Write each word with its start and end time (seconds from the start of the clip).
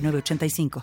8985. 0.00 0.82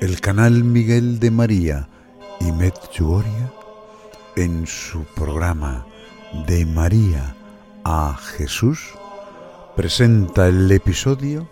el 0.00 0.20
canal 0.22 0.64
Miguel 0.64 1.20
de 1.20 1.30
María 1.30 1.88
y 2.40 2.50
Medjugorje 2.52 3.30
en 4.34 4.66
su 4.66 5.04
programa 5.14 5.86
De 6.46 6.64
María 6.64 7.34
a 7.84 8.16
Jesús 8.16 8.94
presenta 9.76 10.48
el 10.48 10.72
episodio 10.72 11.50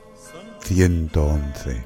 111. 0.61 1.85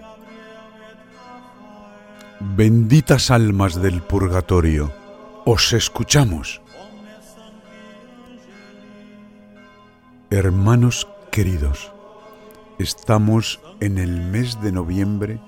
Benditas 2.38 3.32
almas 3.32 3.82
del 3.82 4.00
purgatorio, 4.00 4.92
os 5.44 5.72
escuchamos. 5.72 6.60
Hermanos 10.30 11.08
queridos, 11.32 11.92
estamos 12.78 13.60
en 13.80 13.98
el 13.98 14.20
mes 14.20 14.60
de 14.62 14.70
noviembre, 14.70 15.40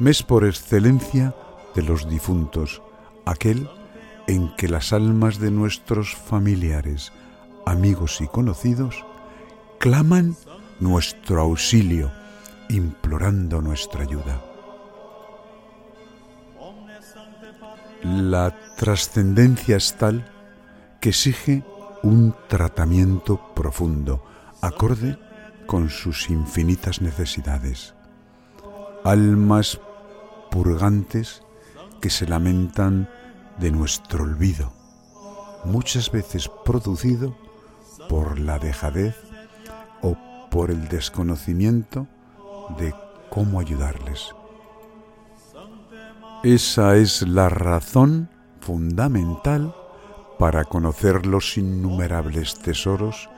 mes 0.00 0.22
por 0.22 0.44
excelencia 0.44 1.34
de 1.74 1.82
los 1.82 2.08
difuntos, 2.08 2.82
aquel 3.26 3.68
en 4.26 4.54
que 4.56 4.66
las 4.68 4.92
almas 4.92 5.38
de 5.38 5.50
nuestros 5.50 6.14
familiares, 6.14 7.12
amigos 7.66 8.20
y 8.20 8.26
conocidos 8.26 9.04
claman 9.78 10.36
nuestro 10.80 11.42
auxilio, 11.42 12.10
implorando 12.70 13.60
nuestra 13.60 14.02
ayuda. 14.02 14.42
La 18.02 18.56
trascendencia 18.76 19.76
es 19.76 19.94
tal 19.96 20.24
que 21.00 21.10
exige 21.10 21.62
un 22.02 22.34
tratamiento 22.48 23.52
profundo, 23.54 24.24
acorde 24.62 25.18
con 25.66 25.90
sus 25.90 26.30
infinitas 26.30 27.02
necesidades. 27.02 27.94
Almas 29.04 29.78
purgantes 30.50 31.42
que 32.00 32.10
se 32.10 32.26
lamentan 32.26 33.08
de 33.58 33.70
nuestro 33.70 34.24
olvido, 34.24 34.72
muchas 35.64 36.10
veces 36.10 36.50
producido 36.64 37.36
por 38.08 38.38
la 38.38 38.58
dejadez 38.58 39.16
o 40.02 40.16
por 40.50 40.70
el 40.70 40.88
desconocimiento 40.88 42.06
de 42.78 42.94
cómo 43.28 43.60
ayudarles. 43.60 44.34
Esa 46.42 46.96
es 46.96 47.22
la 47.22 47.50
razón 47.50 48.30
fundamental 48.60 49.74
para 50.38 50.64
conocer 50.64 51.26
los 51.26 51.58
innumerables 51.58 52.58
tesoros 52.58 53.28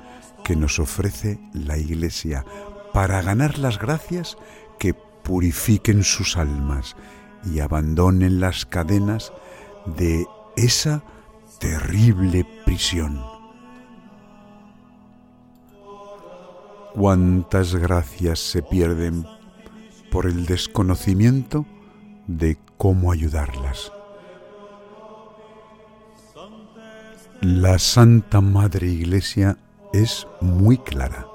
que 0.45 0.55
nos 0.55 0.79
ofrece 0.79 1.41
la 1.53 1.77
Iglesia, 1.77 2.45
para 2.93 3.21
ganar 3.23 3.59
las 3.59 3.79
gracias 3.79 4.37
que 4.79 4.95
purifiquen 5.23 6.05
sus 6.05 6.37
almas 6.37 6.97
y 7.45 7.61
abandonen 7.61 8.41
las 8.41 8.67
cadenas 8.67 9.33
de 9.87 10.27
esa 10.57 11.03
terrible 11.59 12.47
prisión. 12.65 13.21
Cuántas 16.95 17.75
gracias 17.75 18.39
se 18.39 18.63
pierden 18.63 19.27
por 20.11 20.27
el 20.27 20.45
desconocimiento 20.45 21.65
de 22.27 22.59
cómo 22.77 23.13
ayudarlas. 23.13 23.93
La 27.41 27.79
Santa 27.79 28.41
Madre 28.41 28.87
Iglesia 28.87 29.57
es 29.93 30.27
muy 30.41 30.79
clara. 30.79 31.27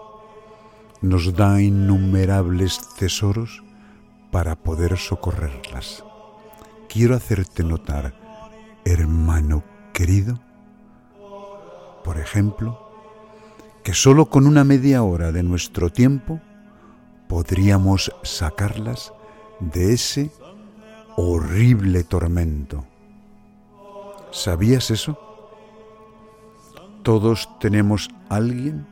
Nos 1.02 1.34
da 1.34 1.62
innumerables 1.62 2.80
tesoros 2.98 3.64
para 4.32 4.56
poder 4.56 4.98
socorrerlas. 4.98 6.04
Quiero 6.90 7.16
hacerte 7.16 7.64
notar, 7.64 8.14
hermano 8.86 9.64
querido, 9.94 10.40
por 12.04 12.18
ejemplo, 12.18 12.88
que 13.84 13.94
solo 13.94 14.28
con 14.28 14.48
una 14.48 14.64
media 14.64 15.04
hora 15.04 15.32
de 15.32 15.44
nuestro 15.44 15.92
tiempo 15.92 16.40
podríamos 17.28 18.12
sacarlas 18.24 19.14
de 19.60 19.94
ese 19.94 20.32
horrible 21.16 22.04
tormento. 22.04 22.86
¿Sabías 24.32 24.92
eso? 24.92 25.18
Todos 27.04 27.50
tenemos 27.60 28.10
alguien 28.30 28.86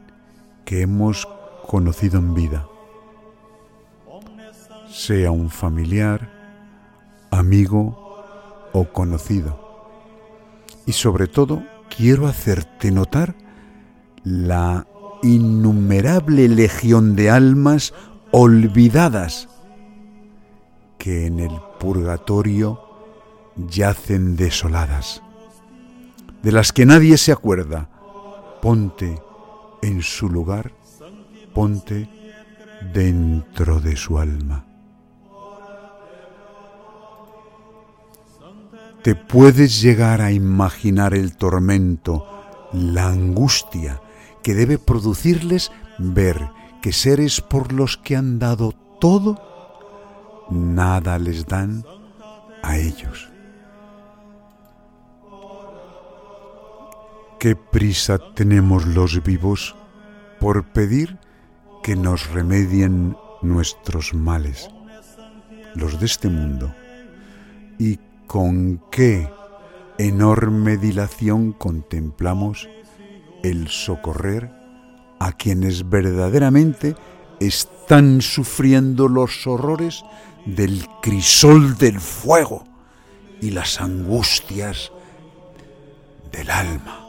que 0.66 0.82
hemos 0.82 1.28
conocido 1.68 2.20
en 2.20 2.34
vida, 2.34 2.68
sea 4.96 5.30
un 5.30 5.50
familiar, 5.50 6.32
amigo 7.30 8.24
o 8.72 8.86
conocido. 8.86 9.60
Y 10.86 10.94
sobre 10.94 11.28
todo, 11.28 11.64
quiero 11.96 12.28
hacerte 12.28 12.92
notar 12.92 13.36
la 14.24 14.88
innumerable 15.22 16.48
legión 16.48 17.16
de 17.18 17.30
almas 17.30 17.94
olvidadas 18.32 19.50
que 20.98 21.26
en 21.26 21.42
el 21.42 21.52
purgatorio 21.78 22.82
yacen 23.58 24.38
desoladas, 24.38 25.22
de 26.42 26.54
las 26.54 26.72
que 26.72 26.86
nadie 26.86 27.18
se 27.18 27.34
acuerda. 27.34 27.90
Ponte 28.62 29.22
en 29.82 30.02
su 30.02 30.30
lugar, 30.30 30.72
ponte 31.54 32.10
dentro 32.94 33.82
de 33.82 33.98
su 33.98 34.18
alma. 34.20 34.65
Te 39.06 39.14
puedes 39.14 39.84
llegar 39.84 40.20
a 40.20 40.32
imaginar 40.32 41.14
el 41.14 41.38
tormento, 41.38 42.26
la 42.74 43.10
angustia 43.10 44.02
que 44.42 44.56
debe 44.56 44.80
producirles 44.80 45.72
ver 46.00 46.50
que 46.82 46.92
seres 46.92 47.40
por 47.40 47.72
los 47.72 47.98
que 47.98 48.16
han 48.16 48.40
dado 48.40 48.72
todo 49.00 50.48
nada 50.50 51.20
les 51.20 51.46
dan 51.46 51.86
a 52.64 52.78
ellos. 52.80 53.30
¿Qué 57.40 57.56
prisa 57.56 58.18
tenemos 58.34 58.88
los 58.88 59.22
vivos 59.22 59.76
por 60.40 60.66
pedir 60.74 61.20
que 61.84 61.96
nos 61.96 62.32
remedien 62.32 63.16
nuestros 63.44 64.16
males? 64.16 64.68
los 65.76 66.00
de 66.00 66.06
este 66.06 66.30
mundo, 66.30 66.74
y 67.78 68.00
con 68.28 68.82
qué 68.92 69.30
enorme 69.98 70.78
dilación 70.78 71.54
contemplamos 71.54 72.70
el 73.44 73.68
socorrer 73.68 74.52
a 75.20 75.32
quienes 75.32 75.90
verdaderamente 75.90 76.96
están 77.40 78.22
sufriendo 78.22 79.08
los 79.08 79.46
horrores 79.48 80.04
del 80.46 80.88
crisol 81.02 81.78
del 81.78 82.00
fuego 82.00 82.64
y 83.42 83.52
las 83.52 83.82
angustias 83.82 84.92
del 86.32 86.50
alma. 86.50 87.02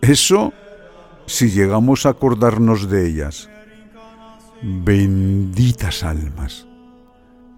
Eso 0.00 0.52
si 1.26 1.50
llegamos 1.50 2.06
a 2.06 2.10
acordarnos 2.10 2.88
de 2.90 3.08
ellas. 3.08 3.48
Benditas 4.62 6.02
almas, 6.04 6.66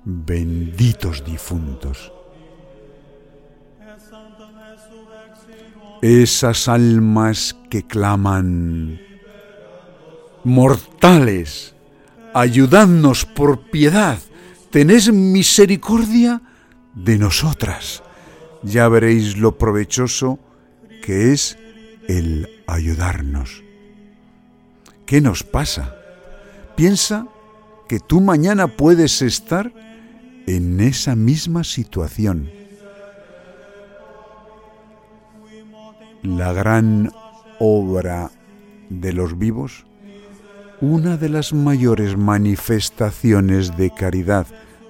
benditos 0.07 1.25
difuntos. 1.25 2.13
Esas 6.01 6.69
almas 6.69 7.57
que 7.69 7.83
claman, 7.83 9.01
mortales, 10.45 11.75
ayudadnos 12.35 13.25
por 13.25 13.71
piedad, 13.71 14.19
tenés 14.71 15.13
misericordia 15.13 16.41
de 16.95 17.19
nosotras. 17.19 18.05
Ya 18.63 18.89
veréis 18.89 19.37
lo 19.37 19.59
provechoso 19.59 20.39
que 21.03 21.33
es 21.33 21.59
el 22.07 22.63
ayudarnos. 22.69 23.65
¿Qué 25.05 25.21
nos 25.21 25.43
pasa? 25.43 25.97
Piensa 26.77 27.27
que 27.89 27.99
tú 27.99 28.21
mañana 28.21 28.69
puedes 28.69 29.23
estar 29.23 29.73
en 30.47 30.81
esa 30.81 31.17
misma 31.17 31.65
situación. 31.65 32.51
La 36.23 36.53
gran 36.53 37.13
obra 37.59 38.31
de 38.91 39.13
los 39.13 39.39
vivos, 39.39 39.87
una 40.81 41.17
de 41.17 41.29
las 41.29 41.53
mayores 41.53 42.17
manifestaciones 42.17 43.77
de 43.77 43.91
caridad, 43.91 44.47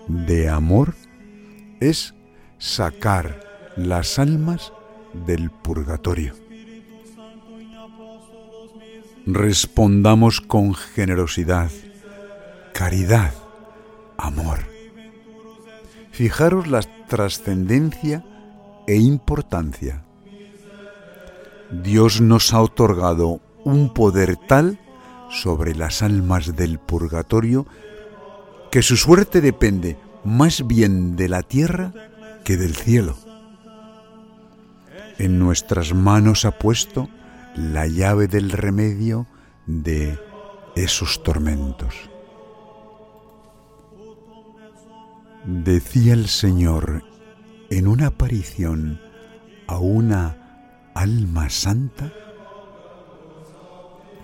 de 0.08 0.48
amor, 0.48 0.94
es 1.80 2.14
sacar 2.58 3.40
las 3.76 4.18
almas 4.18 4.72
del 5.26 5.50
purgatorio 5.50 6.34
respondamos 9.26 10.40
con 10.40 10.74
generosidad, 10.74 11.70
caridad, 12.72 13.34
amor. 14.16 14.75
Fijaros 16.16 16.66
la 16.66 16.80
trascendencia 16.80 18.24
e 18.86 18.96
importancia. 18.96 20.02
Dios 21.70 22.22
nos 22.22 22.54
ha 22.54 22.62
otorgado 22.62 23.42
un 23.64 23.92
poder 23.92 24.38
tal 24.38 24.78
sobre 25.30 25.74
las 25.74 26.00
almas 26.02 26.56
del 26.56 26.78
purgatorio 26.78 27.66
que 28.70 28.80
su 28.80 28.96
suerte 28.96 29.42
depende 29.42 29.98
más 30.24 30.66
bien 30.66 31.16
de 31.16 31.28
la 31.28 31.42
tierra 31.42 31.92
que 32.44 32.56
del 32.56 32.74
cielo. 32.74 33.18
En 35.18 35.38
nuestras 35.38 35.92
manos 35.92 36.46
ha 36.46 36.52
puesto 36.52 37.10
la 37.56 37.86
llave 37.86 38.26
del 38.26 38.52
remedio 38.52 39.26
de 39.66 40.18
esos 40.76 41.22
tormentos. 41.22 42.08
Decía 45.46 46.14
el 46.14 46.26
Señor 46.26 47.04
en 47.70 47.86
una 47.86 48.08
aparición 48.08 49.00
a 49.68 49.78
una 49.78 50.90
alma 50.92 51.50
santa, 51.50 52.12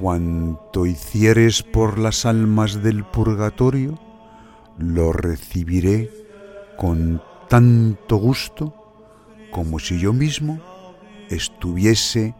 cuanto 0.00 0.84
hicieres 0.84 1.62
por 1.62 1.96
las 1.98 2.26
almas 2.26 2.82
del 2.82 3.04
purgatorio, 3.04 4.00
lo 4.78 5.12
recibiré 5.12 6.10
con 6.76 7.22
tanto 7.48 8.16
gusto 8.16 8.74
como 9.52 9.78
si 9.78 10.00
yo 10.00 10.12
mismo 10.12 10.60
estuviese 11.30 12.34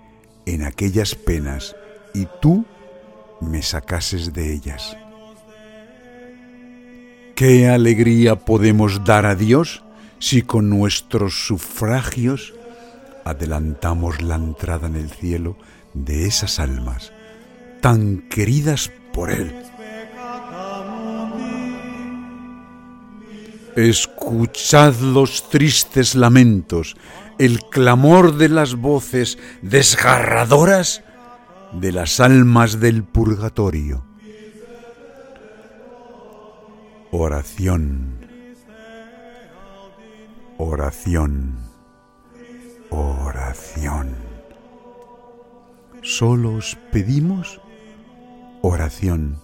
en 0.45 0.65
aquellas 0.65 1.15
penas 1.15 1.77
y 2.15 2.27
tú 2.41 2.65
me 3.41 3.63
sacases 3.63 4.33
de 4.33 4.53
ellas. 4.53 4.97
¿Qué 7.45 7.69
alegría 7.69 8.37
podemos 8.37 9.03
dar 9.03 9.27
a 9.27 9.35
Dios 9.35 9.83
si 10.21 10.43
con 10.43 10.71
nuestros 10.71 11.45
sufragios 11.45 12.55
adelantamos 13.25 14.23
la 14.23 14.37
entrada 14.37 14.87
en 14.87 14.95
el 14.95 15.11
cielo 15.11 15.57
de 15.93 16.27
esas 16.27 16.61
almas 16.61 17.13
tan 17.81 18.29
queridas 18.29 18.93
por 19.13 19.33
Él? 19.33 19.53
Escuchad 23.75 24.95
los 25.01 25.51
tristes 25.51 26.15
lamentos 26.15 26.95
el 27.41 27.59
clamor 27.73 28.37
de 28.37 28.51
las 28.51 28.77
voces 28.77 29.37
desgarradoras 29.63 31.03
de 31.73 31.91
las 31.91 32.21
almas 32.21 32.79
del 32.79 33.03
purgatorio. 33.03 34.12
Oración, 37.15 38.27
oración, 40.57 41.59
oración. 42.89 44.17
Solo 46.01 46.55
os 46.55 46.79
pedimos 46.91 47.61
oración 48.63 49.37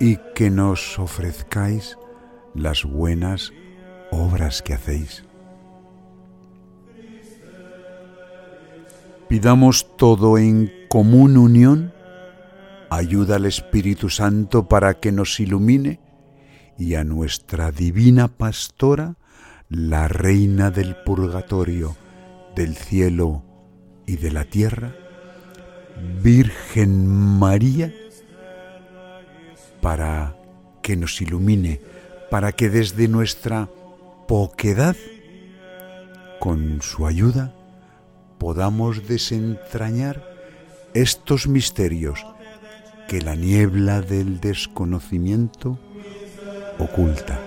y 0.00 0.16
que 0.34 0.48
nos 0.48 0.98
ofrezcáis 0.98 1.98
las 2.54 2.84
buenas 2.84 3.52
obras 4.10 4.62
que 4.62 4.72
hacéis. 4.72 5.24
Pidamos 9.28 9.94
todo 9.98 10.38
en 10.38 10.72
común 10.88 11.36
unión, 11.36 11.92
ayuda 12.88 13.36
al 13.36 13.44
Espíritu 13.44 14.08
Santo 14.08 14.70
para 14.70 14.94
que 14.94 15.12
nos 15.12 15.38
ilumine 15.38 16.05
y 16.78 16.94
a 16.94 17.04
nuestra 17.04 17.72
divina 17.72 18.28
pastora, 18.28 19.16
la 19.68 20.08
reina 20.08 20.70
del 20.70 20.96
purgatorio, 20.96 21.96
del 22.54 22.76
cielo 22.76 23.42
y 24.06 24.16
de 24.16 24.30
la 24.30 24.44
tierra, 24.44 24.94
Virgen 26.22 27.06
María, 27.06 27.92
para 29.80 30.36
que 30.82 30.96
nos 30.96 31.20
ilumine, 31.20 31.80
para 32.30 32.52
que 32.52 32.68
desde 32.68 33.08
nuestra 33.08 33.68
poquedad, 34.28 34.96
con 36.38 36.82
su 36.82 37.06
ayuda, 37.06 37.54
podamos 38.38 39.08
desentrañar 39.08 40.22
estos 40.94 41.48
misterios 41.48 42.24
que 43.08 43.20
la 43.22 43.34
niebla 43.34 44.02
del 44.02 44.40
desconocimiento 44.40 45.78
oculta. 46.78 47.40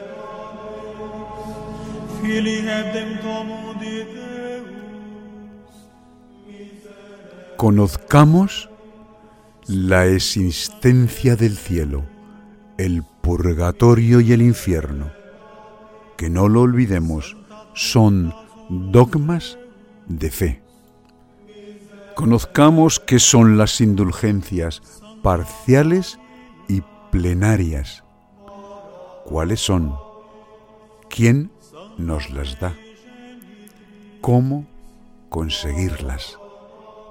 Conozcamos 7.58 8.70
la 9.68 10.06
existencia 10.06 11.36
del 11.36 11.58
cielo, 11.58 12.04
el 12.78 13.04
purgatorio 13.22 14.22
y 14.22 14.34
el 14.34 14.42
infierno. 14.42 15.12
Que 16.18 16.30
no 16.30 16.50
lo 16.50 16.62
olvidemos, 16.62 17.38
son 17.74 18.34
dogmas 18.70 19.58
de 20.08 20.32
fe. 20.32 20.62
Conozcamos 22.16 23.00
qué 23.00 23.20
son 23.20 23.58
las 23.58 23.80
indulgencias 23.80 24.82
parciales 25.24 26.20
y 26.68 26.82
plenarias. 27.12 28.04
¿Cuáles 29.30 29.60
son? 29.60 29.96
¿Quién 31.08 31.52
nos 32.00 32.32
las 32.32 32.60
da? 32.60 32.74
¿Cómo 34.22 34.66
conseguirlas? 35.30 36.40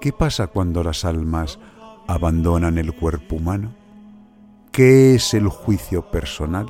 ¿Qué 0.00 0.12
pasa 0.12 0.48
cuando 0.48 0.82
las 0.82 1.04
almas 1.04 1.60
abandonan 2.08 2.76
el 2.76 2.92
cuerpo 2.92 3.36
humano? 3.36 3.72
¿Qué 4.72 5.14
es 5.14 5.32
el 5.32 5.46
juicio 5.46 6.10
personal? 6.10 6.66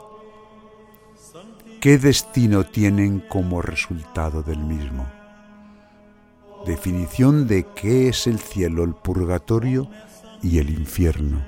¿Qué 1.80 1.96
destino 1.96 2.64
tienen 2.64 3.20
como 3.20 3.62
resultado 3.62 4.42
del 4.42 4.58
mismo? 4.58 5.06
definición 6.66 7.46
de 7.46 7.66
qué 7.74 8.08
es 8.08 8.26
el 8.26 8.40
cielo, 8.40 8.84
el 8.84 8.92
purgatorio 8.92 9.88
y 10.42 10.58
el 10.58 10.70
infierno, 10.70 11.46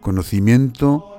conocimiento 0.00 1.09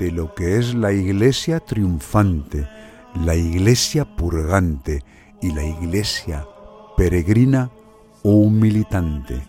de 0.00 0.10
lo 0.10 0.34
que 0.34 0.56
es 0.58 0.74
la 0.74 0.92
iglesia 0.92 1.60
triunfante, 1.60 2.66
la 3.14 3.34
iglesia 3.36 4.06
purgante 4.06 5.04
y 5.42 5.52
la 5.52 5.62
iglesia 5.62 6.46
peregrina 6.96 7.70
o 8.22 8.48
militante. 8.48 9.42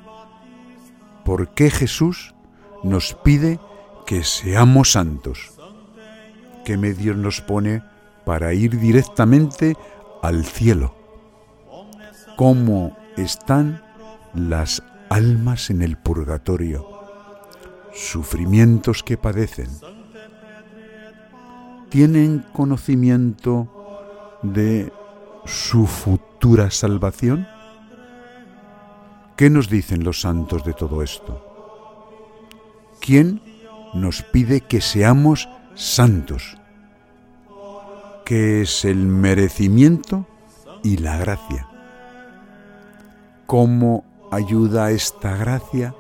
¿Por 1.24 1.53
qué 1.53 1.70
Jesús 1.70 2.36
nos 2.84 3.13
pide 3.24 3.62
que 4.05 4.25
seamos 4.25 4.91
santos? 4.91 5.53
¿Qué 6.65 6.75
medios 6.75 7.15
nos 7.15 7.39
pone 7.39 7.81
para 8.25 8.53
ir 8.53 8.77
directamente 8.77 9.77
al 10.22 10.43
cielo? 10.43 10.93
¿Cómo 12.36 12.98
están 13.15 13.81
las 14.34 14.84
almas 15.10 15.70
en 15.70 15.81
el 15.81 15.96
purgatorio? 15.96 16.86
Sufrimientos 17.93 19.01
que 19.01 19.17
padecen. 19.17 19.70
¿Tienen 21.91 22.45
conocimiento 22.53 23.67
de 24.43 24.93
su 25.43 25.86
futura 25.88 26.71
salvación? 26.71 27.45
¿Qué 29.36 29.50
nos 29.50 29.69
dicen 29.69 30.05
los 30.05 30.21
santos 30.21 30.63
de 30.63 30.71
todo 30.71 31.03
esto? 31.03 31.45
¿Quién 33.01 33.41
nos 33.93 34.21
pide 34.21 34.62
que 34.62 34.79
seamos 34.79 35.50
santos? 35.75 36.55
¿Qué 38.24 38.62
es 38.62 38.86
el 38.86 39.05
merecimiento 39.07 40.25
y 40.83 40.95
la 40.95 41.17
gracia? 41.17 41.67
¿Cómo 43.45 44.05
ayuda 44.31 44.91
esta 44.91 45.36
gracia 45.36 45.93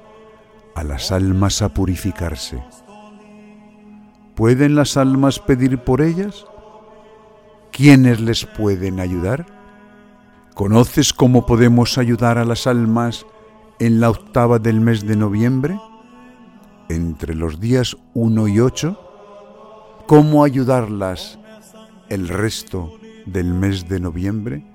a 0.73 0.85
las 0.85 1.11
almas 1.11 1.61
a 1.61 1.73
purificarse? 1.73 2.63
¿Pueden 4.41 4.73
las 4.73 4.97
almas 4.97 5.37
pedir 5.37 5.77
por 5.77 6.01
ellas? 6.01 6.47
¿Quiénes 7.71 8.19
les 8.19 8.43
pueden 8.43 8.99
ayudar? 8.99 9.45
¿Conoces 10.55 11.13
cómo 11.13 11.45
podemos 11.45 11.99
ayudar 11.99 12.39
a 12.39 12.43
las 12.43 12.65
almas 12.65 13.27
en 13.77 13.99
la 13.99 14.09
octava 14.09 14.57
del 14.57 14.81
mes 14.81 15.05
de 15.05 15.15
noviembre? 15.15 15.79
Entre 16.89 17.35
los 17.35 17.59
días 17.59 17.95
1 18.15 18.47
y 18.47 18.59
8. 18.59 20.03
¿Cómo 20.07 20.43
ayudarlas 20.43 21.37
el 22.09 22.27
resto 22.27 22.93
del 23.27 23.53
mes 23.53 23.87
de 23.87 23.99
noviembre? 23.99 24.65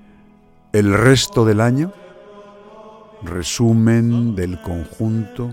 ¿El 0.73 0.95
resto 0.95 1.45
del 1.45 1.61
año? 1.61 1.93
Resumen 3.25 4.37
del 4.37 4.63
conjunto 4.63 5.53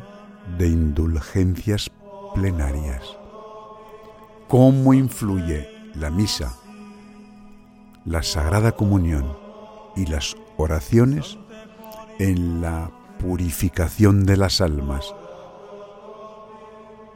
de 0.59 0.67
indulgencias 0.67 1.89
plenarias. 2.35 3.22
¿Cómo 4.53 4.93
influye 4.93 5.67
la 5.95 6.11
misa, 6.11 6.55
la 8.05 8.21
Sagrada 8.21 8.73
Comunión 8.73 9.35
y 9.95 10.05
las 10.05 10.37
oraciones 10.57 11.39
en 12.19 12.61
la 12.61 12.91
purificación 13.17 14.27
de 14.27 14.37
las 14.37 14.61
almas. 14.61 15.15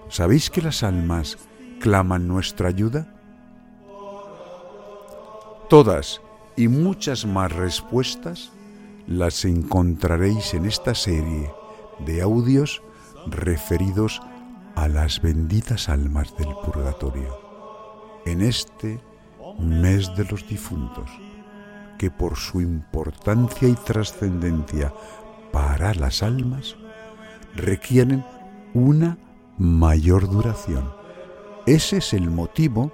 ¿Sabéis 0.09 0.49
que 0.49 0.63
las 0.63 0.81
almas 0.81 1.37
claman 1.79 2.27
nuestra 2.27 2.69
ayuda? 2.69 3.13
Todas 5.69 6.21
y 6.55 6.69
muchas 6.69 7.27
más 7.27 7.51
respuestas 7.51 8.51
las 9.05 9.45
encontraréis 9.45 10.55
en 10.55 10.65
esta 10.65 10.95
serie 10.95 11.53
de 11.99 12.23
audios 12.23 12.81
referidos 13.27 14.23
a 14.77 14.87
las 14.87 15.19
benditas 15.23 15.89
almas 15.89 16.37
del 16.37 16.53
purgatorio, 16.63 17.41
en 18.27 18.43
este 18.43 19.01
mes 19.59 20.15
de 20.15 20.23
los 20.25 20.47
difuntos 20.47 21.09
que 21.97 22.11
por 22.11 22.35
su 22.35 22.61
importancia 22.61 23.67
y 23.67 23.73
trascendencia 23.73 24.93
para 25.51 25.95
las 25.95 26.21
almas 26.21 26.75
requieren 27.55 28.23
una 28.75 29.17
mayor 29.57 30.29
duración. 30.29 30.93
Ese 31.65 31.97
es 31.97 32.13
el 32.13 32.29
motivo 32.29 32.91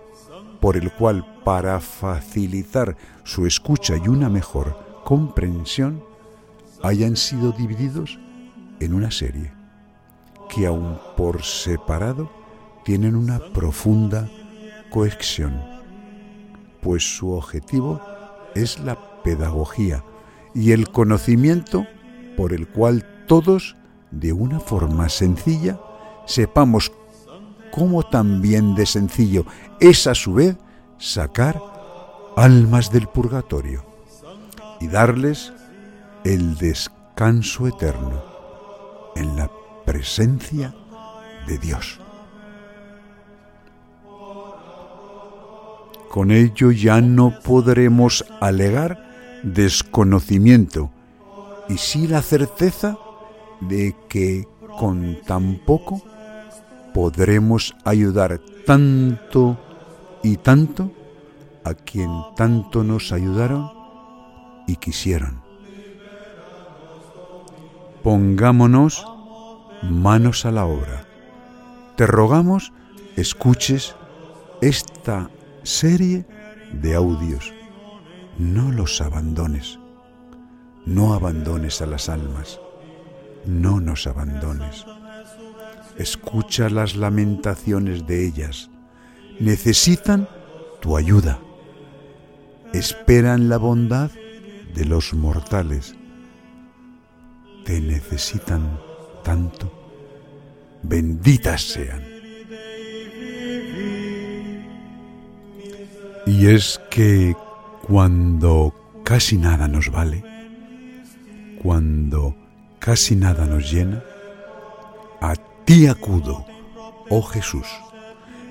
por 0.62 0.78
el 0.78 0.90
cual 0.94 1.42
para 1.44 1.82
facilitar 1.82 2.96
su 3.26 3.46
escucha 3.46 3.98
y 3.98 4.08
una 4.08 4.30
mejor 4.30 5.02
comprensión 5.04 6.02
hayan 6.82 7.18
sido 7.18 7.52
divididos 7.52 8.18
en 8.80 8.94
una 8.94 9.12
serie 9.12 9.63
que 10.54 10.68
aun 10.68 11.00
por 11.16 11.44
separado 11.44 12.30
tienen 12.84 13.16
una 13.16 13.40
profunda 13.54 14.30
cohesión, 14.90 15.62
pues 16.82 17.18
su 17.18 17.32
objetivo 17.32 18.02
es 18.56 18.80
la 18.80 19.22
pedagogía 19.24 20.04
y 20.54 20.72
el 20.72 20.90
conocimiento 20.90 21.88
por 22.38 22.54
el 22.54 22.68
cual 22.68 23.06
todos, 23.28 23.76
de 24.12 24.34
una 24.34 24.60
forma 24.60 25.10
sencilla, 25.10 25.80
sepamos 26.26 26.92
cómo 27.72 28.04
también 28.04 28.76
de 28.76 28.86
sencillo 28.86 29.46
es 29.80 30.06
a 30.08 30.14
su 30.14 30.34
vez 30.34 30.56
sacar 30.98 31.60
almas 32.36 32.92
del 32.92 33.08
purgatorio 33.08 33.86
y 34.80 34.88
darles 34.88 35.54
el 36.24 36.58
descanso 36.58 37.68
eterno 37.68 38.24
en 39.16 39.36
la 39.36 39.50
presencia 39.94 40.74
de 41.46 41.60
Dios. 41.60 42.00
Con 46.10 46.32
ello 46.32 46.72
ya 46.72 47.00
no 47.00 47.40
podremos 47.44 48.26
alegar 48.42 49.42
desconocimiento 49.44 50.90
y 51.70 51.78
sí 51.78 52.08
la 52.08 52.24
certeza 52.24 52.98
de 53.62 53.96
que 54.10 54.48
con 54.80 55.20
tan 55.28 55.60
poco 55.64 56.02
podremos 56.92 57.76
ayudar 57.86 58.42
tanto 58.66 59.60
y 60.24 60.38
tanto 60.38 60.92
a 61.64 61.76
quien 61.76 62.10
tanto 62.36 62.84
nos 62.84 63.12
ayudaron 63.12 63.70
y 64.66 64.76
quisieron. 64.78 65.44
Pongámonos 68.02 69.06
manos 69.84 70.46
a 70.46 70.52
la 70.52 70.66
obra. 70.66 71.06
Te 71.96 72.08
rogamos 72.08 72.72
escuches 73.16 73.96
esta 74.62 75.30
serie 75.64 76.26
de 76.72 76.96
audios. 76.96 77.54
No 78.38 78.72
los 78.72 79.02
abandones. 79.02 79.80
No 80.86 81.14
abandones 81.14 81.82
a 81.82 81.86
las 81.86 82.10
almas. 82.10 82.60
No 83.46 83.80
nos 83.80 84.08
abandones. 84.08 84.86
Escucha 85.98 86.70
las 86.70 86.96
lamentaciones 86.96 88.08
de 88.08 88.26
ellas. 88.26 88.70
Necesitan 89.40 90.28
tu 90.82 90.98
ayuda. 90.98 91.40
Esperan 92.74 93.50
la 93.50 93.58
bondad 93.58 94.12
de 94.74 94.86
los 94.86 95.14
mortales. 95.14 95.96
Te 97.66 97.80
necesitan 97.80 98.80
tanto. 99.24 99.72
Benditas 100.84 101.62
sean. 101.62 102.04
Y 106.26 106.48
es 106.48 106.80
que 106.90 107.36
cuando 107.88 108.74
casi 109.04 109.38
nada 109.38 109.68
nos 109.68 109.90
vale, 109.90 110.24
cuando 111.62 112.36
casi 112.80 113.16
nada 113.16 113.46
nos 113.46 113.72
llena, 113.72 114.04
a 115.20 115.36
ti 115.66 115.88
acudo, 115.88 116.46
oh 117.10 117.22
Jesús, 117.22 117.68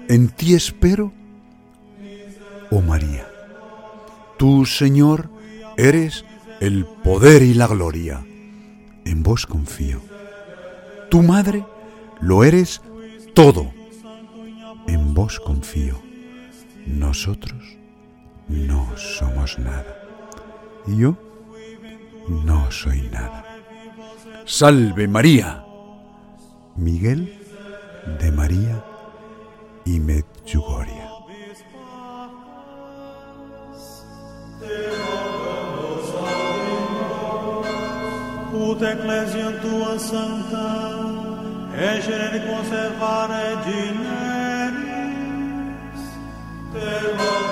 en 0.09 0.29
ti 0.29 0.55
espero, 0.55 1.13
oh 2.71 2.81
María. 2.83 3.27
Tú, 4.39 4.67
Señor, 4.67 5.31
eres 5.77 6.25
el 6.61 6.85
poder 6.85 7.43
y 7.43 7.55
la 7.55 7.67
gloria. 7.67 8.25
En 9.05 9.23
vos 9.23 9.47
confío. 9.47 10.12
Tu 11.13 11.23
madre 11.23 11.63
lo 12.23 12.43
eres 12.43 12.81
todo. 13.35 13.71
En 14.87 15.13
vos 15.13 15.39
confío. 15.41 16.01
Nosotros 16.87 17.77
no 18.49 18.97
somos 18.97 19.59
nada. 19.59 19.95
Y 20.87 20.97
yo 20.97 21.19
no 22.47 22.71
soy 22.71 23.03
nada. 23.13 23.45
Salve 24.47 25.07
María. 25.07 25.63
Miguel 26.77 27.39
de 28.19 28.33
María 28.33 28.83
y 29.85 30.01
Medjugorje. 30.01 31.03
ejere 41.83 42.29
de 42.31 42.41
conservare 42.47 43.57
generis, 43.65 44.83
te 46.73 47.52